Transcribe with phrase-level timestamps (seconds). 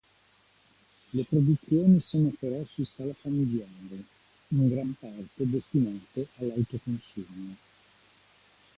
[1.13, 3.69] Le produzioni sono però su scala familiare,
[4.47, 7.55] in gran parte destinate all'autoconsumo.